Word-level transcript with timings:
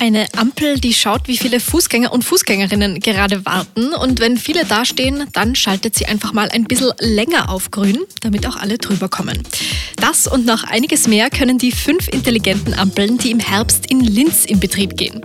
Eine 0.00 0.28
Ampel, 0.36 0.78
die 0.78 0.94
schaut, 0.94 1.26
wie 1.26 1.36
viele 1.36 1.58
Fußgänger 1.58 2.12
und 2.12 2.22
Fußgängerinnen 2.22 3.00
gerade 3.00 3.44
warten. 3.44 3.92
Und 3.94 4.20
wenn 4.20 4.36
viele 4.38 4.64
dastehen, 4.64 5.24
dann 5.32 5.56
schaltet 5.56 5.96
sie 5.96 6.06
einfach 6.06 6.32
mal 6.32 6.48
ein 6.50 6.64
bisschen 6.64 6.92
länger 7.00 7.50
auf 7.50 7.72
grün, 7.72 7.98
damit 8.20 8.46
auch 8.46 8.54
alle 8.54 8.78
drüber 8.78 9.08
kommen. 9.08 9.42
Das 10.00 10.28
und 10.28 10.46
noch 10.46 10.64
einiges 10.64 11.08
mehr 11.08 11.28
können 11.28 11.58
die 11.58 11.72
fünf 11.72 12.08
intelligenten 12.08 12.72
Ampeln, 12.74 13.18
die 13.18 13.32
im 13.32 13.40
Herbst 13.40 13.90
in 13.90 14.00
Linz 14.00 14.44
in 14.44 14.60
Betrieb 14.60 14.96
gehen. 14.96 15.20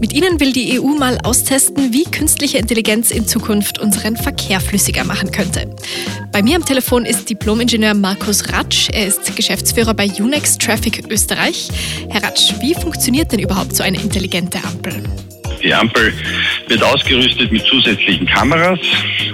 Mit 0.00 0.12
ihnen 0.12 0.38
will 0.38 0.52
die 0.52 0.78
EU 0.78 0.86
mal 0.98 1.18
austesten, 1.24 1.92
wie 1.92 2.04
künstliche 2.04 2.58
Intelligenz 2.58 3.10
in 3.10 3.26
Zukunft 3.26 3.78
unseren 3.78 4.16
Verkehr 4.16 4.60
flüssiger 4.60 5.04
machen 5.04 5.30
könnte. 5.30 5.74
Bei 6.30 6.42
mir 6.42 6.56
am 6.56 6.64
Telefon 6.64 7.06
ist 7.06 7.30
Diplomingenieur 7.30 7.94
Markus 7.94 8.52
Ratsch. 8.52 8.90
Er 8.92 9.06
ist 9.06 9.34
Geschäftsführer 9.34 9.94
bei 9.94 10.08
Unex 10.18 10.58
Traffic 10.58 11.10
Österreich. 11.10 11.68
Herr 12.10 12.22
Ratsch, 12.22 12.52
wie 12.60 12.74
funktioniert 12.74 13.32
denn 13.32 13.40
überhaupt 13.40 13.74
so 13.74 13.82
eine 13.82 14.00
intelligente 14.00 14.58
Ampel? 14.62 15.02
Die 15.62 15.74
Ampel 15.74 16.12
wird 16.68 16.82
ausgerüstet 16.82 17.50
mit 17.50 17.64
zusätzlichen 17.64 18.26
Kameras. 18.26 18.78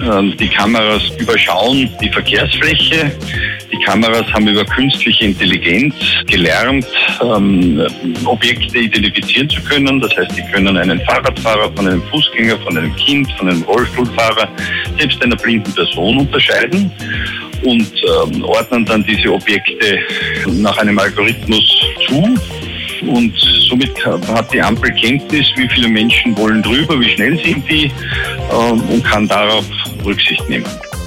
Ähm, 0.01 0.35
die 0.39 0.49
Kameras 0.49 1.03
überschauen 1.19 1.91
die 2.01 2.09
Verkehrsfläche. 2.11 3.13
Kameras 3.85 4.27
haben 4.33 4.49
über 4.49 4.65
künstliche 4.65 5.25
Intelligenz 5.25 5.95
gelernt, 6.27 6.87
ähm, 7.23 7.87
Objekte 8.25 8.79
identifizieren 8.79 9.49
zu 9.49 9.61
können. 9.63 10.01
Das 10.01 10.17
heißt, 10.17 10.33
sie 10.33 10.43
können 10.53 10.77
einen 10.77 11.01
Fahrradfahrer 11.03 11.71
von 11.77 11.87
einem 11.87 12.03
Fußgänger, 12.05 12.59
von 12.59 12.79
einem 12.79 12.95
Kind, 12.97 13.31
von 13.33 13.49
einem 13.49 13.63
Rollstuhlfahrer, 13.63 14.49
selbst 14.99 15.23
einer 15.23 15.37
blinden 15.37 15.73
Person 15.75 16.19
unterscheiden 16.19 16.91
und 17.63 17.93
ähm, 18.33 18.45
ordnen 18.45 18.85
dann 18.85 19.05
diese 19.05 19.33
Objekte 19.33 19.99
nach 20.47 20.77
einem 20.79 20.99
Algorithmus 20.99 21.65
zu 22.07 22.35
und 23.07 23.33
somit 23.69 24.07
hat 24.07 24.53
die 24.53 24.63
Ampel 24.63 24.91
Kenntnis, 24.93 25.47
wie 25.57 25.69
viele 25.69 25.89
Menschen 25.89 26.37
wollen 26.37 26.63
drüber, 26.63 26.99
wie 27.01 27.09
schnell 27.11 27.39
sind 27.45 27.69
die 27.69 27.91
ähm, 28.51 28.81
und 28.89 29.05
kann 29.05 29.29
darauf 29.29 29.65
Rücksicht 30.05 30.49
nehmen. 30.49 30.65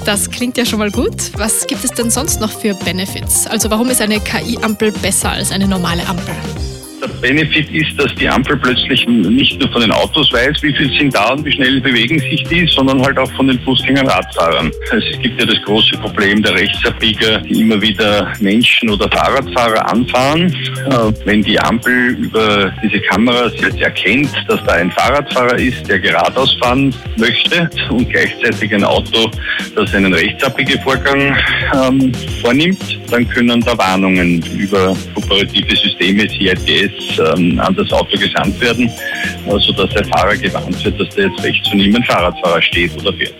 Das 0.08 0.30
klingt 0.30 0.56
ja 0.56 0.64
schon 0.64 0.78
mal 0.78 0.90
gut. 0.90 1.36
Was 1.36 1.66
gibt 1.66 1.84
es 1.84 1.90
denn 1.90 2.10
sonst 2.10 2.40
noch 2.40 2.50
für 2.50 2.72
Benefits? 2.72 3.46
Also 3.46 3.68
warum 3.68 3.90
ist 3.90 4.00
eine 4.00 4.18
KI-Ampel 4.18 4.90
besser 4.90 5.32
als 5.32 5.52
eine 5.52 5.68
normale 5.68 6.06
Ampel? 6.06 6.34
Der 7.02 7.08
Benefit 7.20 7.70
ist, 7.72 7.98
dass 7.98 8.14
die 8.14 8.28
Ampel 8.28 8.56
plötzlich 8.56 9.06
nicht 9.06 9.58
nur 9.60 9.70
von 9.70 9.82
den 9.82 9.92
Autos 9.92 10.32
weiß, 10.32 10.62
wie 10.62 10.74
viel 10.74 10.90
sind 10.98 11.14
da 11.14 11.32
und 11.32 11.44
wie 11.44 11.52
schnell 11.52 11.80
bewegen 11.80 12.18
sich 12.18 12.44
die, 12.44 12.66
sondern 12.66 13.02
halt 13.02 13.18
auch 13.18 13.30
von 13.32 13.48
den 13.48 13.58
Fußgängern 13.60 14.06
Radfahrern. 14.06 14.70
Also 14.90 15.06
es 15.12 15.18
gibt 15.20 15.40
ja 15.40 15.46
das 15.46 15.60
große 15.62 15.96
Problem 15.98 16.42
der 16.42 16.54
Rechtsabbieger, 16.54 17.38
die 17.38 17.60
immer 17.60 17.80
wieder 17.80 18.32
Menschen 18.40 18.90
oder 18.90 19.08
Fahrradfahrer 19.10 19.90
anfahren. 19.90 20.54
Wenn 21.24 21.42
die 21.42 21.58
Ampel 21.60 22.16
über 22.18 22.72
diese 22.82 23.00
Kameras 23.00 23.52
jetzt 23.60 23.80
erkennt, 23.80 24.30
dass 24.48 24.62
da 24.64 24.72
ein 24.72 24.90
Fahrradfahrer 24.92 25.58
ist, 25.58 25.88
der 25.88 25.98
geradeaus 25.98 26.54
fahren 26.60 26.94
möchte 27.16 27.68
und 27.90 28.08
gleichzeitig 28.10 28.74
ein 28.74 28.84
Auto, 28.84 29.30
das 29.74 29.94
einen 29.94 30.12
Rechtsabbiegevorgang 30.12 31.36
ähm, 31.74 32.12
vornimmt, 32.42 32.98
dann 33.10 33.28
können 33.28 33.60
da 33.60 33.76
Warnungen 33.76 34.42
über 34.56 34.96
operative 35.14 35.76
Systeme, 35.76 36.28
CITS, 36.28 37.07
ähm, 37.18 37.58
an 37.60 37.74
das 37.74 37.90
Auto 37.92 38.18
gesandt 38.18 38.60
werden, 38.60 38.90
sodass 39.46 39.90
der 39.94 40.04
Fahrer 40.06 40.36
gewarnt 40.36 40.84
wird, 40.84 41.00
dass 41.00 41.14
da 41.14 41.22
jetzt 41.22 41.42
rechts 41.42 41.68
von 41.68 41.78
ihm 41.78 41.94
ein 41.96 42.04
Fahrradfahrer 42.04 42.62
steht 42.62 42.96
oder 43.00 43.12
fährt. 43.12 43.34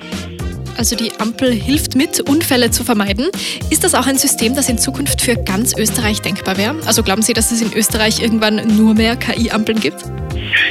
Also 0.78 0.94
die 0.94 1.10
Ampel 1.18 1.52
hilft 1.52 1.96
mit, 1.96 2.20
Unfälle 2.20 2.70
zu 2.70 2.84
vermeiden. 2.84 3.30
Ist 3.68 3.82
das 3.82 3.96
auch 3.96 4.06
ein 4.06 4.16
System, 4.16 4.54
das 4.54 4.68
in 4.68 4.78
Zukunft 4.78 5.20
für 5.20 5.34
ganz 5.34 5.76
Österreich 5.76 6.22
denkbar 6.22 6.56
wäre? 6.56 6.76
Also 6.86 7.02
glauben 7.02 7.22
Sie, 7.22 7.32
dass 7.32 7.50
es 7.50 7.60
in 7.60 7.72
Österreich 7.72 8.22
irgendwann 8.22 8.62
nur 8.76 8.94
mehr 8.94 9.16
KI-Ampeln 9.16 9.80
gibt? 9.80 10.04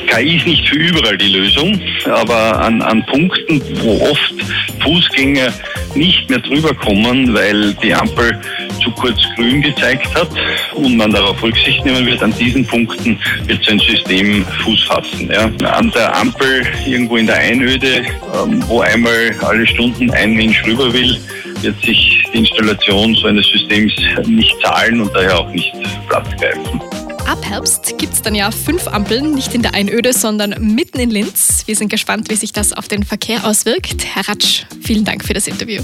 KI 0.07 0.37
ist 0.37 0.47
nicht 0.47 0.65
für 0.65 0.77
überall 0.77 1.17
die 1.17 1.27
Lösung, 1.27 1.81
aber 2.05 2.57
an, 2.61 2.81
an 2.81 3.05
Punkten, 3.05 3.61
wo 3.81 4.01
oft 4.09 4.33
Fußgänger 4.81 5.51
nicht 5.95 6.29
mehr 6.29 6.39
drüber 6.39 6.73
kommen, 6.73 7.33
weil 7.33 7.73
die 7.73 7.93
Ampel 7.93 8.39
zu 8.87 9.01
kurz 9.01 9.19
grün 9.35 9.61
gezeigt 9.61 10.13
hat 10.15 10.29
und 10.75 10.97
man 10.97 11.11
darauf 11.11 11.41
Rücksicht 11.41 11.83
nehmen 11.85 12.05
wird. 12.05 12.21
An 12.21 12.33
diesen 12.37 12.65
Punkten 12.65 13.19
wird 13.45 13.63
so 13.63 13.71
ein 13.71 13.79
System 13.79 14.45
Fuß 14.63 14.83
fassen. 14.83 15.29
Ja. 15.31 15.71
An 15.71 15.91
der 15.91 16.15
Ampel 16.15 16.65
irgendwo 16.85 17.17
in 17.17 17.27
der 17.27 17.37
Einöde, 17.37 18.05
ähm, 18.41 18.63
wo 18.67 18.81
einmal 18.81 19.35
alle 19.41 19.65
Stunden 19.67 20.09
ein 20.11 20.33
Mensch 20.33 20.63
rüber 20.65 20.91
will, 20.93 21.17
wird 21.61 21.79
sich 21.83 22.23
die 22.33 22.39
Installation 22.39 23.15
so 23.15 23.27
eines 23.27 23.47
Systems 23.47 23.93
nicht 24.25 24.55
zahlen 24.63 25.01
und 25.01 25.13
daher 25.15 25.39
auch 25.39 25.51
nicht 25.51 25.73
Platz 26.07 26.27
greifen. 26.39 26.81
Ab 27.25 27.43
Herbst 27.43 27.97
gibt 27.97 28.13
es 28.13 28.21
dann 28.21 28.35
ja 28.35 28.51
fünf 28.51 28.87
Ampeln, 28.87 29.33
nicht 29.33 29.53
in 29.53 29.61
der 29.61 29.73
Einöde, 29.73 30.13
sondern 30.13 30.55
mitten 30.75 30.99
in 30.99 31.09
Linz. 31.09 31.63
Wir 31.65 31.75
sind 31.75 31.89
gespannt, 31.89 32.29
wie 32.29 32.35
sich 32.35 32.53
das 32.53 32.71
auf 32.71 32.87
den 32.87 33.03
Verkehr 33.03 33.45
auswirkt. 33.45 34.05
Herr 34.13 34.29
Ratsch, 34.29 34.63
vielen 34.81 35.03
Dank 35.03 35.25
für 35.25 35.33
das 35.33 35.47
Interview. 35.47 35.81